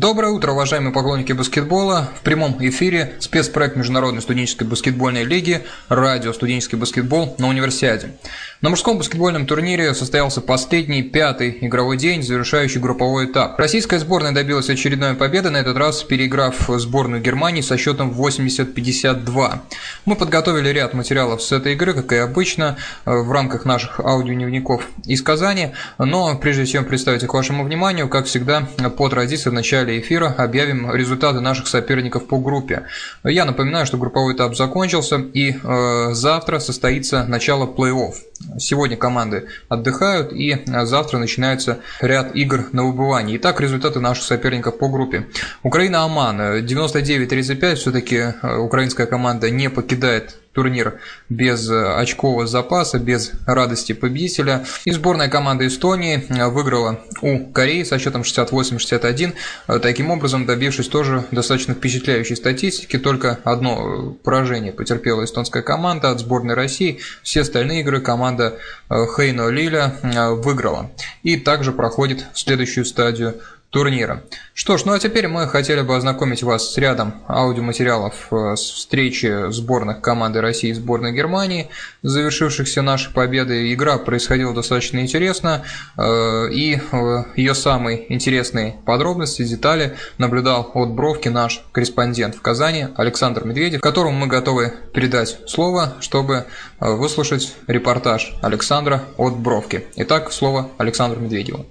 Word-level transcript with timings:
Доброе 0.00 0.32
утро, 0.32 0.52
уважаемые 0.52 0.94
поклонники 0.94 1.34
баскетбола. 1.34 2.08
В 2.18 2.22
прямом 2.22 2.56
эфире 2.58 3.16
спецпроект 3.18 3.76
Международной 3.76 4.22
студенческой 4.22 4.64
баскетбольной 4.66 5.24
лиги 5.24 5.66
«Радио 5.90 6.32
студенческий 6.32 6.78
баскетбол» 6.78 7.34
на 7.36 7.48
универсиаде. 7.48 8.14
На 8.62 8.70
мужском 8.70 8.96
баскетбольном 8.96 9.46
турнире 9.46 9.92
состоялся 9.92 10.40
последний, 10.40 11.02
пятый 11.02 11.58
игровой 11.60 11.98
день, 11.98 12.22
завершающий 12.22 12.80
групповой 12.80 13.26
этап. 13.26 13.58
Российская 13.58 13.98
сборная 13.98 14.32
добилась 14.32 14.70
очередной 14.70 15.14
победы, 15.14 15.50
на 15.50 15.58
этот 15.58 15.76
раз 15.76 16.02
переиграв 16.02 16.56
сборную 16.68 17.20
Германии 17.20 17.60
со 17.60 17.76
счетом 17.76 18.10
80-52. 18.10 19.58
Мы 20.06 20.16
подготовили 20.16 20.70
ряд 20.70 20.94
материалов 20.94 21.42
с 21.42 21.52
этой 21.52 21.74
игры, 21.74 21.92
как 21.92 22.10
и 22.12 22.16
обычно, 22.16 22.78
в 23.04 23.30
рамках 23.30 23.66
наших 23.66 24.00
аудиодневников 24.00 24.82
из 25.04 25.20
Казани, 25.20 25.72
но 25.98 26.38
прежде 26.38 26.64
чем 26.64 26.86
представить 26.86 27.22
их 27.22 27.34
вашему 27.34 27.64
вниманию, 27.64 28.08
как 28.08 28.24
всегда, 28.24 28.66
по 28.96 29.10
традиции 29.10 29.50
в 29.50 29.52
начале 29.54 29.89
эфира 29.98 30.34
объявим 30.36 30.94
результаты 30.94 31.40
наших 31.40 31.66
соперников 31.66 32.26
по 32.26 32.38
группе. 32.38 32.84
Я 33.24 33.44
напоминаю, 33.44 33.86
что 33.86 33.96
групповой 33.96 34.34
этап 34.34 34.54
закончился, 34.54 35.16
и 35.16 35.56
э, 35.62 36.12
завтра 36.12 36.58
состоится 36.58 37.24
начало 37.24 37.66
плей-офф. 37.66 38.14
Сегодня 38.58 38.96
команды 38.96 39.48
отдыхают, 39.68 40.32
и 40.32 40.64
завтра 40.66 41.18
начинается 41.18 41.80
ряд 42.00 42.34
игр 42.34 42.66
на 42.72 42.84
выбывание. 42.84 43.36
Итак, 43.36 43.60
результаты 43.60 44.00
наших 44.00 44.24
соперников 44.24 44.78
по 44.78 44.88
группе. 44.88 45.26
Украина-Оман 45.62 46.64
99-35. 46.64 47.74
Все-таки 47.74 48.16
э, 48.16 48.56
украинская 48.56 49.06
команда 49.06 49.50
не 49.50 49.68
покидает 49.68 50.39
турнир 50.52 51.00
без 51.28 51.70
э, 51.70 51.94
очкового 51.94 52.46
запаса, 52.46 52.98
без 52.98 53.32
радости 53.46 53.92
победителя. 53.92 54.64
И 54.84 54.90
сборная 54.90 55.28
команда 55.28 55.66
Эстонии 55.66 56.24
э, 56.28 56.48
выиграла 56.48 57.00
у 57.22 57.46
Кореи 57.46 57.84
со 57.84 57.98
счетом 57.98 58.22
68-61, 58.22 59.34
э, 59.68 59.78
таким 59.78 60.10
образом 60.10 60.46
добившись 60.46 60.88
тоже 60.88 61.24
достаточно 61.30 61.74
впечатляющей 61.74 62.36
статистики. 62.36 62.98
Только 62.98 63.38
одно 63.44 64.16
поражение 64.24 64.72
потерпела 64.72 65.24
эстонская 65.24 65.62
команда 65.62 66.10
от 66.10 66.20
сборной 66.20 66.54
России. 66.54 66.98
Все 67.22 67.42
остальные 67.42 67.80
игры 67.80 68.00
команда 68.00 68.58
Хейно 68.88 69.48
Лиля 69.48 69.94
выиграла. 70.02 70.90
И 71.22 71.36
также 71.36 71.72
проходит 71.72 72.26
в 72.32 72.38
следующую 72.38 72.84
стадию 72.84 73.40
турнира. 73.70 74.24
Что 74.52 74.76
ж, 74.76 74.84
ну 74.84 74.92
а 74.92 74.98
теперь 74.98 75.28
мы 75.28 75.46
хотели 75.46 75.80
бы 75.80 75.96
ознакомить 75.96 76.42
вас 76.42 76.74
с 76.74 76.76
рядом 76.76 77.14
аудиоматериалов 77.28 78.26
э, 78.32 78.56
с 78.56 78.60
встречи 78.60 79.50
сборных 79.50 80.00
команды 80.00 80.40
России 80.40 80.70
и 80.70 80.74
сборной 80.74 81.12
Германии, 81.12 81.70
завершившихся 82.02 82.82
нашей 82.82 83.12
победой. 83.14 83.72
Игра 83.72 83.98
происходила 83.98 84.52
достаточно 84.52 84.98
интересно, 84.98 85.62
э, 85.96 86.50
и 86.52 86.78
э, 86.78 87.24
ее 87.36 87.54
самые 87.54 88.12
интересные 88.12 88.76
подробности, 88.84 89.44
детали 89.44 89.96
наблюдал 90.18 90.70
от 90.74 90.90
Бровки 90.90 91.28
наш 91.28 91.64
корреспондент 91.72 92.34
в 92.34 92.42
Казани 92.42 92.88
Александр 92.96 93.44
Медведев, 93.44 93.80
которому 93.80 94.18
мы 94.18 94.26
готовы 94.26 94.74
передать 94.92 95.38
слово, 95.46 95.94
чтобы 96.00 96.46
выслушать 96.80 97.54
репортаж 97.66 98.34
Александра 98.42 99.04
от 99.16 99.36
Бровки. 99.36 99.84
Итак, 99.96 100.32
слово 100.32 100.70
Александру 100.78 101.20
Медведеву. 101.20 101.66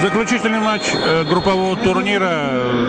Заключительный 0.00 0.60
матч 0.60 0.82
э, 0.94 1.24
группового 1.24 1.76
турнира 1.76 2.32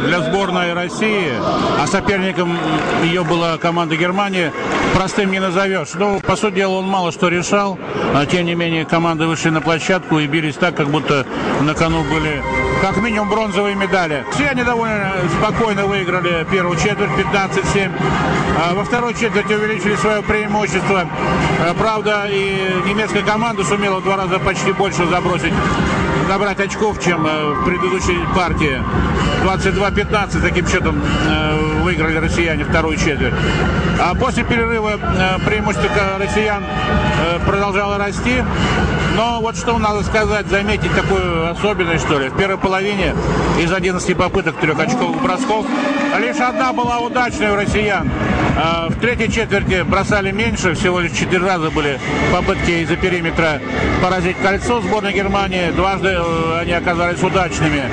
для 0.05 0.21
сборной 0.21 0.73
России, 0.73 1.31
а 1.79 1.85
соперником 1.87 2.57
ее 3.03 3.23
была 3.23 3.57
команда 3.57 3.97
Германии, 3.97 4.51
простым 4.93 5.31
не 5.31 5.39
назовешь. 5.39 5.89
Ну, 5.95 6.21
по 6.21 6.35
сути 6.35 6.55
дела, 6.55 6.75
он 6.75 6.87
мало 6.87 7.11
что 7.11 7.27
решал, 7.27 7.77
а 8.13 8.25
тем 8.25 8.45
не 8.45 8.55
менее 8.55 8.85
команды 8.85 9.27
вышли 9.27 9.49
на 9.49 9.61
площадку 9.61 10.19
и 10.19 10.27
бились 10.27 10.55
так, 10.55 10.75
как 10.75 10.87
будто 10.87 11.25
на 11.61 11.73
кону 11.73 12.03
были 12.03 12.41
как 12.81 12.97
минимум 12.97 13.29
бронзовые 13.29 13.75
медали. 13.75 14.25
Все 14.31 14.47
они 14.47 14.63
довольно 14.63 15.11
спокойно 15.39 15.85
выиграли 15.85 16.45
первую 16.49 16.77
четверть 16.77 17.11
15-7. 17.11 17.91
А 18.57 18.73
во 18.73 18.83
второй 18.85 19.13
четверти 19.13 19.53
увеличили 19.53 19.95
свое 19.95 20.21
преимущество. 20.21 21.07
А, 21.59 21.73
правда, 21.73 22.27
и 22.29 22.83
немецкая 22.87 23.23
команда 23.23 23.63
сумела 23.63 23.99
в 23.99 24.03
два 24.03 24.17
раза 24.17 24.39
почти 24.39 24.71
больше 24.71 25.05
забросить 25.07 25.53
набрать 26.27 26.59
очков, 26.59 27.03
чем 27.03 27.25
э, 27.25 27.53
в 27.53 27.65
предыдущей 27.65 28.19
партии. 28.35 28.81
22-15 29.43 30.41
таким 30.41 30.67
счетом 30.67 31.01
э, 31.27 31.81
выиграли 31.83 32.17
россияне 32.17 32.63
вторую 32.63 32.97
четверть. 32.97 33.33
А 33.99 34.15
после 34.15 34.43
перерыва 34.43 34.99
э, 34.99 35.39
преимущество 35.45 35.89
россиян 36.19 36.63
продолжало 37.45 37.97
расти. 37.97 38.43
Но 39.15 39.39
вот 39.39 39.55
что 39.55 39.77
надо 39.77 40.03
сказать, 40.03 40.47
заметить 40.47 40.93
такую 40.93 41.49
особенность, 41.49 42.05
что 42.05 42.19
ли. 42.19 42.27
В 42.27 42.37
первой 42.37 42.57
половине 42.57 43.15
из 43.57 43.71
11 43.71 44.17
попыток 44.17 44.57
трех 44.57 44.77
очковых 44.77 45.21
бросков 45.21 45.65
лишь 46.19 46.37
одна 46.37 46.73
была 46.73 46.99
удачной 46.99 47.51
у 47.51 47.55
россиян. 47.55 48.09
А 48.57 48.87
в 48.89 48.99
третьей 48.99 49.31
четверти 49.31 49.83
бросали 49.83 50.31
меньше, 50.31 50.73
всего 50.75 50.99
лишь 50.99 51.13
четыре 51.13 51.45
раза 51.45 51.71
были 51.71 51.99
попытки 52.31 52.71
из-за 52.71 52.97
периметра 52.97 53.61
поразить 54.01 54.37
кольцо 54.37 54.81
сборной 54.81 55.13
Германии. 55.13 55.71
Дважды 55.71 56.09
э, 56.09 56.59
они 56.59 56.73
оказались 56.73 57.21
удачными. 57.21 57.83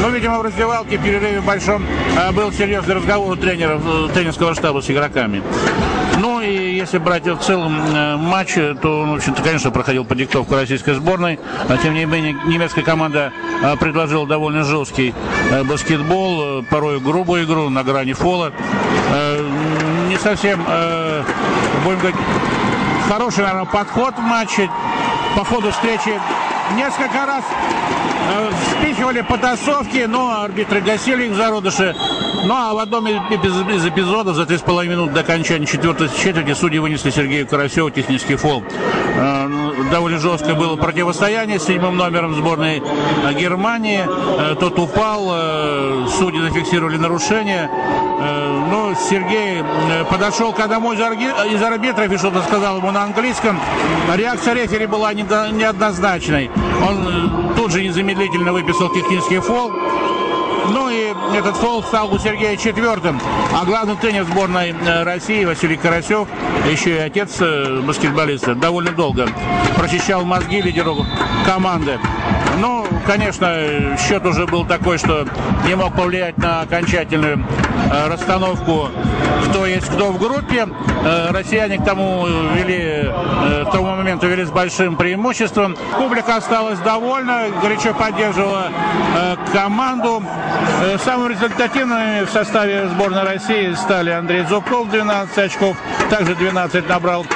Ну, 0.00 0.10
видимо, 0.10 0.38
в 0.38 0.42
раздевалке, 0.42 0.98
в 0.98 1.02
перерыве 1.02 1.40
большом, 1.40 1.84
э, 2.16 2.32
был 2.32 2.52
серьезный 2.52 2.94
разговор 2.94 3.32
у 3.32 3.36
тренеров, 3.36 3.82
э, 3.84 4.08
тренерского 4.14 4.54
штаба 4.54 4.80
с 4.80 4.90
игроками. 4.90 5.42
Ну 6.48 6.54
и 6.54 6.76
если 6.76 6.96
брать 6.96 7.26
в 7.26 7.40
целом 7.40 7.72
матч, 8.22 8.54
то 8.54 9.00
он, 9.02 9.10
в 9.10 9.14
общем-то, 9.16 9.42
конечно, 9.42 9.70
проходил 9.70 10.06
по 10.06 10.14
диктовку 10.14 10.54
российской 10.54 10.94
сборной. 10.94 11.38
А 11.68 11.76
тем 11.76 11.92
не 11.92 12.06
менее, 12.06 12.32
немецкая 12.46 12.80
команда 12.80 13.32
предложила 13.78 14.26
довольно 14.26 14.64
жесткий 14.64 15.14
баскетбол, 15.64 16.62
порой 16.70 17.00
грубую 17.00 17.44
игру 17.44 17.68
на 17.68 17.84
грани 17.84 18.14
фола 18.14 18.52
не 20.08 20.16
совсем, 20.16 20.64
э, 20.66 21.22
будем 21.84 21.98
говорить, 21.98 22.20
хороший, 23.08 23.40
наверное, 23.44 23.66
подход 23.66 24.14
в 24.16 24.20
матче. 24.20 24.70
По 25.36 25.44
ходу 25.44 25.70
встречи 25.70 26.18
несколько 26.74 27.26
раз 27.26 27.44
э, 28.30 28.50
спихивали 28.72 29.20
потасовки, 29.22 30.06
но 30.08 30.42
арбитры 30.42 30.80
гасили 30.80 31.26
их 31.26 31.34
зародыши. 31.34 31.94
Ну 32.44 32.54
а 32.54 32.72
в 32.72 32.78
одном 32.78 33.06
из 33.06 33.86
эпизодов 33.86 34.36
за 34.36 34.42
3,5 34.42 34.86
минут 34.86 35.12
до 35.12 35.20
окончания 35.20 35.66
четвертой 35.66 36.08
четверти 36.08 36.54
судьи 36.54 36.78
вынесли 36.78 37.10
Сергею 37.10 37.46
Карасеву 37.46 37.90
технический 37.90 38.36
фол. 38.36 38.62
Э, 39.16 39.46
ну, 39.46 39.90
довольно 39.90 40.18
жесткое 40.18 40.54
было 40.54 40.76
противостояние 40.76 41.58
с 41.58 41.64
седьмым 41.64 41.96
номером 41.96 42.34
сборной 42.34 42.82
Германии. 43.34 44.04
Э, 44.06 44.54
тот 44.58 44.78
упал, 44.78 46.08
судьи 46.08 46.40
зафиксировали 46.40 46.96
нарушение. 46.96 47.68
Сергей 48.98 49.62
подошел 50.10 50.52
к 50.52 50.60
одному 50.60 50.92
из 50.92 51.62
арбитров 51.62 52.12
и 52.12 52.16
что-то 52.16 52.42
сказал 52.42 52.78
ему 52.78 52.90
на 52.90 53.04
английском. 53.04 53.58
Реакция 54.14 54.54
рефери 54.54 54.86
была 54.86 55.12
неоднозначной. 55.14 56.50
Он 56.86 57.54
тут 57.56 57.72
же 57.72 57.82
незамедлительно 57.82 58.52
выписал 58.52 58.88
технический 58.90 59.40
фол. 59.40 59.72
Ну 60.70 60.90
и 60.90 61.14
этот 61.34 61.56
фол 61.56 61.82
стал 61.82 62.12
у 62.12 62.18
Сергея 62.18 62.56
четвертым. 62.56 63.20
А 63.54 63.64
главный 63.64 63.96
тренер 63.96 64.24
сборной 64.24 64.74
э, 64.74 65.02
России 65.02 65.44
Василий 65.44 65.76
Карасев, 65.76 66.28
еще 66.70 66.96
и 66.96 66.98
отец 66.98 67.36
э, 67.40 67.80
баскетболиста, 67.80 68.54
довольно 68.54 68.90
долго 68.90 69.28
прочищал 69.76 70.24
мозги 70.24 70.60
лидеру 70.60 71.06
команды. 71.46 71.98
Ну, 72.60 72.86
конечно, 73.06 73.96
счет 73.98 74.24
уже 74.26 74.46
был 74.46 74.64
такой, 74.64 74.98
что 74.98 75.26
не 75.66 75.74
мог 75.74 75.94
повлиять 75.94 76.38
на 76.38 76.62
окончательную 76.62 77.44
э, 77.90 78.08
расстановку, 78.08 78.88
кто 79.48 79.66
есть 79.66 79.86
кто 79.86 80.12
в 80.12 80.18
группе. 80.18 80.66
Россияне 81.30 81.78
к 81.78 81.84
тому 81.84 82.26
вели, 82.26 83.10
к 83.64 83.70
тому 83.70 83.96
моменту 83.96 84.26
вели 84.26 84.44
с 84.44 84.50
большим 84.50 84.96
преимуществом. 84.96 85.76
Публика 85.96 86.36
осталась 86.36 86.78
довольна, 86.80 87.44
горячо 87.62 87.94
поддерживала 87.94 88.70
команду. 89.52 90.22
Э, 90.82 90.96
самыми 90.98 91.32
результативными 91.32 92.24
в 92.24 92.30
составе 92.30 92.88
сборной 92.88 93.24
России 93.24 93.72
стали 93.74 94.10
Андрей 94.10 94.44
Зубков, 94.44 94.90
12 94.90 95.38
очков, 95.38 95.76
также 96.08 96.34
12 96.34 96.88
набрал 96.88 97.26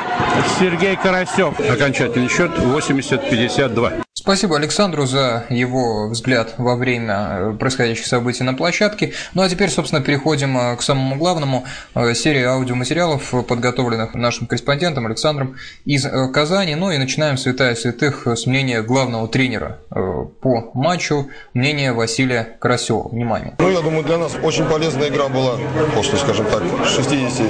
Сергей 0.58 0.96
Карасев. 0.96 1.58
Окончательный 1.58 2.28
счет 2.28 2.52
80-52. 2.58 4.02
Спасибо 4.22 4.56
Александру 4.56 5.04
за 5.04 5.46
его 5.50 6.06
взгляд 6.06 6.54
во 6.56 6.76
время 6.76 7.14
э, 7.14 7.56
происходящих 7.58 8.06
событий 8.06 8.44
на 8.44 8.54
площадке. 8.54 9.14
Ну 9.34 9.42
а 9.42 9.48
теперь, 9.48 9.68
собственно, 9.68 10.00
переходим 10.00 10.56
э, 10.56 10.76
к 10.76 10.82
самому 10.82 11.16
главному. 11.16 11.64
Э, 11.96 12.14
серии 12.14 12.44
аудиоматериалов, 12.44 13.34
подготовленных 13.48 14.14
нашим 14.14 14.46
корреспондентом 14.46 15.06
Александром 15.06 15.56
из 15.84 16.06
Казани. 16.32 16.76
Ну 16.76 16.92
и 16.92 16.98
начинаем 16.98 17.36
святая 17.36 17.74
святых 17.74 18.28
с 18.28 18.46
мнения 18.46 18.82
главного 18.82 19.26
тренера 19.26 19.80
по 19.90 20.70
матчу, 20.72 21.28
мнение 21.52 21.92
Василия 21.92 22.56
Карасева. 22.60 23.08
Внимание. 23.08 23.56
Ну, 23.58 23.70
я 23.70 23.80
думаю, 23.80 24.04
для 24.04 24.18
нас 24.18 24.34
очень 24.40 24.66
полезная 24.66 25.08
игра 25.08 25.28
была 25.28 25.58
после, 25.96 26.16
скажем 26.18 26.46
так, 26.46 26.62
60 26.86 27.44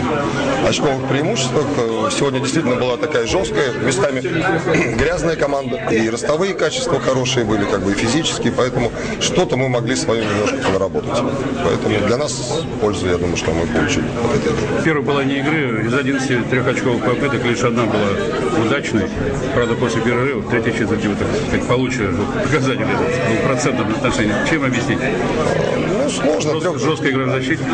очковых 0.67 1.07
преимуществах. 1.07 1.67
Сегодня 2.11 2.41
действительно 2.41 2.77
была 2.77 2.97
такая 2.97 3.27
жесткая, 3.27 3.75
местами 3.75 4.21
грязная 4.97 5.37
команда. 5.37 5.77
И 5.91 6.09
ростовые 6.09 6.55
качества 6.63 7.01
хорошие 7.01 7.45
были, 7.45 7.65
как 7.65 7.83
бы 7.83 7.91
и 7.91 7.95
физические, 7.95 8.53
поэтому 8.53 8.93
что-то 9.19 9.57
мы 9.57 9.69
могли 9.69 9.97
свое 9.97 10.25
немножко 10.25 10.71
наработать. 10.71 11.19
Поэтому 11.65 12.07
для 12.07 12.17
нас 12.17 12.63
пользу, 12.81 13.09
я 13.09 13.19
думаю, 13.19 13.37
что 13.37 13.51
мы 13.51 13.67
получили 13.67 14.05
от 14.07 14.37
этой 14.37 14.53
игры. 14.53 14.83
Первая 14.85 15.05
была 15.05 15.25
не 15.25 15.39
игры, 15.41 15.85
из 15.85 15.93
11 15.93 16.51
трехочковых 16.51 17.05
попыток 17.05 17.45
лишь 17.45 17.65
одна 17.65 17.83
была 17.87 18.65
удачной. 18.65 19.09
Правда, 19.57 19.75
после 19.75 20.03
перерыва, 20.03 20.49
третья 20.51 20.71
четверть, 20.71 21.05
вот, 21.05 21.19
так 21.19 21.29
сказать, 21.49 21.67
получше 21.67 22.15
показатель 22.45 22.83
этот, 22.83 23.29
был 23.29 23.49
процентном 23.49 23.91
отношении. 23.91 24.35
Чем 24.49 24.65
объяснить? 24.65 24.99
Ну, 25.01 26.11
сложно. 26.11 26.61
Жест, 26.61 26.85
жесткая 26.85 27.11
игра 27.11 27.25
в 27.25 27.31
защите? 27.31 27.65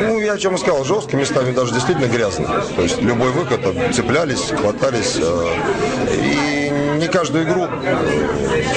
Ну, 0.00 0.20
я 0.20 0.32
о 0.32 0.38
чем 0.38 0.54
и 0.54 0.58
сказал, 0.58 0.84
жестко, 0.84 1.18
местами 1.18 1.52
даже 1.52 1.74
действительно 1.74 2.06
грязно. 2.06 2.64
То 2.76 2.82
есть 2.82 3.02
любой 3.02 3.30
выход, 3.30 3.60
цеплялись, 3.92 4.52
хватались. 4.56 5.18
Э, 5.20 5.54
и 6.14 6.71
каждую 7.12 7.44
игру, 7.44 7.68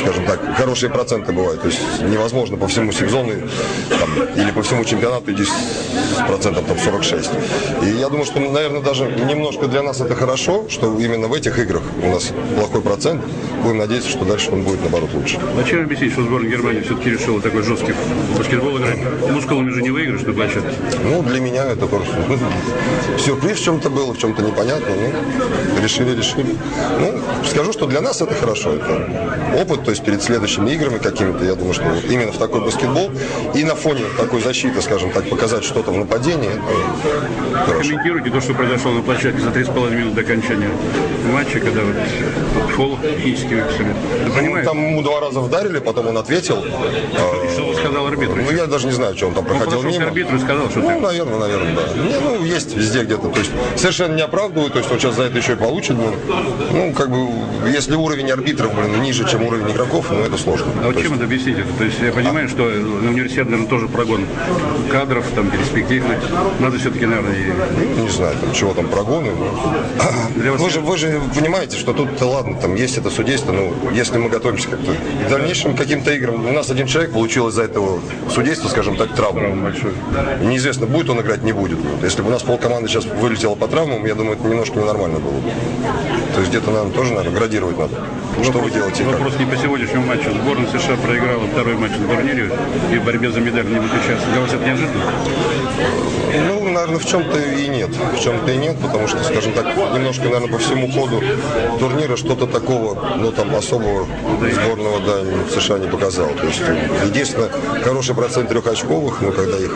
скажем 0.01 0.25
так, 0.25 0.39
хорошие 0.57 0.91
проценты 0.91 1.31
бывают. 1.31 1.61
То 1.61 1.67
есть 1.67 1.79
невозможно 2.01 2.57
по 2.57 2.67
всему 2.67 2.91
сезону 2.91 3.31
там, 3.89 4.09
или 4.35 4.51
по 4.51 4.61
всему 4.61 4.83
чемпионату 4.83 5.31
идти 5.33 5.45
с 5.45 6.27
процентов 6.27 6.65
там, 6.65 6.77
46. 6.77 7.29
И 7.83 7.85
я 7.87 8.09
думаю, 8.09 8.25
что, 8.25 8.39
наверное, 8.39 8.81
даже 8.81 9.05
немножко 9.05 9.67
для 9.67 9.81
нас 9.81 10.01
это 10.01 10.15
хорошо, 10.15 10.65
что 10.69 10.99
именно 10.99 11.27
в 11.27 11.33
этих 11.33 11.57
играх 11.57 11.83
у 12.03 12.09
нас 12.09 12.31
плохой 12.55 12.81
процент. 12.81 13.23
Будем 13.63 13.77
надеяться, 13.77 14.09
что 14.09 14.25
дальше 14.25 14.51
он 14.51 14.63
будет, 14.63 14.81
наоборот, 14.81 15.09
лучше. 15.13 15.39
Зачем 15.55 15.83
объяснить, 15.83 16.13
что 16.13 16.23
сборная 16.23 16.49
Германии 16.49 16.81
все-таки 16.81 17.09
решила 17.09 17.41
такой 17.41 17.63
жесткий 17.63 17.93
баскетбол 18.37 18.77
играть? 18.77 18.99
Мускулами 19.31 19.69
же 19.71 19.81
не 19.81 19.89
выиграешь 19.89 20.21
на 20.21 20.33
площадке. 20.33 20.75
Ну, 21.03 21.23
для 21.23 21.39
меня 21.39 21.65
это 21.65 21.87
просто 21.87 22.13
ну, 22.27 22.37
сюрприз 23.17 23.59
в 23.59 23.63
чем-то 23.63 23.89
был, 23.89 24.13
в 24.13 24.17
чем-то 24.17 24.41
непонятно. 24.41 24.87
Ну, 24.89 25.81
решили, 25.81 26.15
решили. 26.15 26.55
Ну, 26.99 27.19
скажу, 27.45 27.73
что 27.73 27.85
для 27.87 28.01
нас 28.01 28.21
это 28.21 28.33
хорошо. 28.33 28.73
Это 28.73 29.09
опыт, 29.59 29.83
то 29.83 29.91
есть 29.91 30.03
перед 30.03 30.21
следующими 30.21 30.71
играми 30.71 30.97
какими-то, 30.97 31.43
я 31.45 31.55
думаю, 31.55 31.73
что 31.73 31.85
вот 31.85 32.03
именно 32.05 32.31
в 32.31 32.37
такой 32.37 32.61
баскетбол 32.61 33.11
и 33.53 33.63
на 33.63 33.75
фоне 33.75 34.01
такой 34.17 34.41
защиты, 34.41 34.81
скажем 34.81 35.11
так, 35.11 35.29
показать 35.29 35.63
что-то 35.63 35.91
в 35.91 35.97
нападении, 35.97 36.49
это. 36.49 37.81
Комментируйте 37.81 38.29
то, 38.29 38.41
что 38.41 38.53
произошло 38.53 38.91
на 38.91 39.01
площадке 39.01 39.41
за 39.41 39.49
3,5 39.49 39.95
минуты 39.95 40.15
до 40.15 40.21
окончания 40.21 40.69
матча, 41.31 41.59
когда 41.59 41.81
вот 41.81 41.95
технически 43.55 43.83
выписали. 43.83 44.47
Ну, 44.47 44.63
там 44.63 44.77
ему 44.77 45.01
два 45.01 45.19
раза 45.19 45.39
вдарили, 45.39 45.79
потом 45.79 46.07
он 46.07 46.17
ответил. 46.17 46.57
И 46.63 47.51
что 47.53 47.73
сказал 47.75 48.07
арбитр? 48.07 48.35
Ну, 48.35 48.51
я 48.51 48.65
даже 48.67 48.87
не 48.87 48.93
знаю, 48.93 49.15
что 49.15 49.27
он 49.27 49.33
там 49.33 49.45
проходил 49.45 49.79
он 49.79 49.87
мимо. 49.87 50.05
арбитру 50.05 50.39
сказал, 50.39 50.69
что 50.69 50.79
Ну, 50.79 50.87
ты... 50.89 50.99
наверное, 50.99 51.39
наверное, 51.39 51.75
да. 51.75 52.01
Не, 52.03 52.19
ну, 52.19 52.43
есть 52.43 52.75
везде 52.75 53.03
где-то. 53.03 53.29
То 53.29 53.39
есть 53.39 53.51
совершенно 53.75 54.15
не 54.15 54.21
оправдывают, 54.21 54.73
то 54.73 54.79
есть 54.79 54.91
он 54.91 54.99
сейчас 54.99 55.15
за 55.15 55.23
это 55.23 55.37
еще 55.37 55.53
и 55.53 55.55
получит. 55.55 55.95
Блин. 55.95 56.13
Ну, 56.71 56.93
как 56.93 57.09
бы, 57.09 57.27
если 57.69 57.95
уровень 57.95 58.31
арбитров, 58.31 58.73
блин, 58.73 59.01
ниже, 59.01 59.27
чем 59.29 59.43
уровень 59.43 59.71
игроков, 59.71 60.07
ну, 60.11 60.19
это 60.19 60.37
сложно. 60.37 60.67
А 60.83 60.87
вот 60.87 60.93
чем 60.95 61.03
есть- 61.03 61.15
это 61.15 61.23
объяснить? 61.25 61.57
То 61.77 61.83
есть 61.83 61.99
я 62.01 62.11
понимаю, 62.11 62.49
что 62.49 62.63
на 62.63 63.09
университет, 63.09 63.45
наверное, 63.45 63.67
тоже 63.69 63.87
прогон 63.87 64.25
кадров, 64.91 65.25
там, 65.35 65.49
перспективных. 65.49 66.19
Надо 66.59 66.77
все-таки, 66.79 67.05
наверное, 67.05 67.35
и 67.35 67.51
ну, 67.97 68.03
не 68.03 68.09
знаю, 68.09 68.35
там, 68.41 68.53
чего 68.53 68.73
там 68.73 68.87
прогоны. 68.87 69.31
ну. 69.37 70.51
Вас 70.51 70.61
Вы 70.61 70.69
же, 70.69 70.79
вы 70.81 70.97
же 70.97 71.21
понимаете, 71.33 71.77
что 71.77 71.93
тут, 71.93 72.21
ладно, 72.21 72.55
там 72.59 72.75
есть 72.75 72.97
это 72.97 73.09
судейство, 73.35 73.51
но 73.51 73.91
если 73.91 74.17
мы 74.17 74.29
готовимся 74.29 74.69
как-то 74.69 74.91
к 74.93 75.29
дальнейшим 75.29 75.75
каким-то 75.75 76.13
играм, 76.13 76.45
у 76.45 76.51
нас 76.51 76.69
один 76.69 76.87
человек 76.87 77.11
получил 77.11 77.49
из-за 77.49 77.63
этого 77.63 77.99
судейства, 78.33 78.69
скажем 78.69 78.95
так, 78.95 79.13
травму. 79.13 79.39
травма 79.39 79.63
большой. 79.63 79.93
Неизвестно, 80.41 80.85
будет 80.85 81.09
он 81.09 81.19
играть, 81.21 81.43
не 81.43 81.51
будет. 81.51 81.77
Если 82.01 82.21
бы 82.21 82.29
у 82.29 82.31
нас 82.31 82.43
полкоманды 82.43 82.87
сейчас 82.87 83.05
вылетело 83.05 83.55
по 83.55 83.67
травмам, 83.67 84.05
я 84.05 84.15
думаю, 84.15 84.37
это 84.37 84.47
немножко 84.47 84.79
ненормально 84.79 85.19
было 85.19 85.33
бы. 85.33 85.51
То 86.33 86.39
есть 86.39 86.49
где-то, 86.49 86.71
наверное, 86.71 86.93
тоже, 86.93 87.13
наверное, 87.13 87.37
градировать 87.37 87.77
надо. 87.77 87.95
Что 88.43 88.59
вы 88.59 88.71
делаете 88.71 89.03
и 89.03 89.05
как. 89.05 89.13
Вопрос 89.15 89.39
не 89.39 89.45
по 89.45 89.57
сегодняшнему 89.57 90.05
матчу. 90.05 90.31
Сборная 90.31 90.67
США 90.67 90.97
проиграла 90.97 91.47
второй 91.47 91.75
матч 91.75 91.91
на 91.97 92.07
турнире 92.07 92.51
и 92.91 92.97
в 92.97 93.03
борьбе 93.05 93.31
за 93.31 93.39
медаль 93.39 93.65
не 93.65 93.79
будет 93.79 93.93
участвовать. 93.93 94.31
Для 94.31 94.41
вас 94.41 94.53
это 94.53 94.65
неожиданно? 94.65 95.03
Ну, 96.47 96.69
наверное, 96.69 96.99
в 96.99 97.05
чем-то 97.05 97.39
и 97.39 97.67
нет. 97.67 97.89
В 97.89 98.19
чем-то 98.19 98.51
и 98.51 98.57
нет, 98.57 98.77
потому 98.81 99.07
что, 99.07 99.23
скажем 99.23 99.53
так, 99.53 99.65
немножко, 99.93 100.23
наверное, 100.23 100.49
по 100.49 100.57
всему 100.57 100.91
ходу 100.91 101.21
турнира 101.79 102.17
что-то 102.17 102.45
такого, 102.45 102.95
ну, 103.25 103.31
там, 103.31 103.55
особого 103.55 104.07
сборного, 104.53 104.99
да, 104.99 105.49
США 105.49 105.79
не 105.79 105.87
показал. 105.87 106.29
То 106.29 106.45
есть, 106.45 106.61
единственное, 107.05 107.49
хороший 107.83 108.13
процент 108.13 108.49
трехочковых, 108.49 109.21
но 109.21 109.31
когда 109.31 109.57
их 109.57 109.75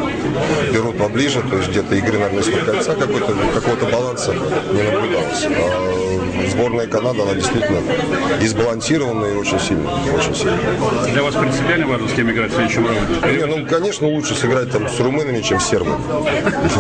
берут 0.71 0.97
поближе, 0.97 1.41
то 1.41 1.57
есть 1.57 1.69
где-то 1.69 1.95
игры, 1.95 2.19
наверное, 2.19 2.41
из-под 2.41 2.63
кольца 2.63 2.93
какой-то, 2.93 3.33
какого-то 3.55 3.85
баланса 3.87 4.33
не 4.33 4.83
наблюдалось. 4.83 5.47
А 5.47 6.49
сборная 6.49 6.87
Канады, 6.87 7.21
она 7.21 7.33
действительно 7.33 7.79
и 8.41 8.47
сбалансированная 8.47 9.33
и 9.33 9.35
очень 9.35 9.59
сильная. 9.59 9.93
Очень 10.15 10.35
сильная. 10.35 10.59
Для 11.11 11.23
вас 11.23 11.35
принципиально 11.35 11.87
важно, 11.87 12.07
с 12.07 12.13
кем 12.13 12.31
играть 12.31 12.51
в 12.51 12.55
следующем 12.55 12.85
раунде? 12.85 13.37
Не, 13.37 13.45
ну, 13.45 13.65
конечно, 13.67 14.07
лучше 14.07 14.35
сыграть 14.35 14.71
там 14.71 14.87
с 14.87 14.99
румынами, 14.99 15.41
чем 15.41 15.59
с 15.59 15.69
сербами. 15.69 16.01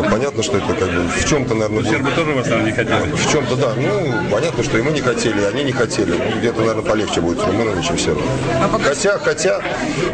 Понятно, 0.09 0.43
что 0.43 0.57
это 0.57 0.73
как 0.73 0.89
бы 0.89 1.01
в 1.07 1.25
чем-то, 1.25 1.53
наверное, 1.53 1.77
будет 1.79 1.89
Сербы 1.91 2.11
тоже 2.11 2.31
вас, 2.33 2.47
не 2.47 2.71
хотели. 2.71 3.11
В 3.13 3.31
чем-то, 3.31 3.55
да. 3.55 3.73
Ну, 3.75 4.13
понятно, 4.31 4.63
что 4.63 4.77
и 4.77 4.81
мы 4.81 4.91
не 4.91 5.01
хотели, 5.01 5.41
и 5.41 5.45
они 5.45 5.63
не 5.63 5.71
хотели. 5.71 6.11
Ну, 6.11 6.39
где-то, 6.39 6.58
наверное, 6.59 6.83
полегче 6.83 7.21
будет 7.21 7.39
с 7.39 7.43
румынами, 7.43 7.81
чем 7.81 7.97
сербами. 7.97 8.27
Хотя, 8.83 9.17
хотя, 9.19 9.61